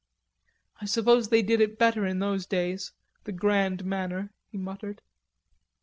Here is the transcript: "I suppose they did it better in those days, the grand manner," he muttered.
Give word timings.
"I 0.81 0.85
suppose 0.85 1.29
they 1.29 1.43
did 1.43 1.61
it 1.61 1.77
better 1.77 2.07
in 2.07 2.17
those 2.17 2.47
days, 2.47 2.91
the 3.25 3.31
grand 3.31 3.85
manner," 3.85 4.31
he 4.51 4.57
muttered. 4.57 5.03